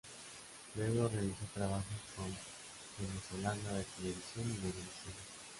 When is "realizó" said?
1.09-1.45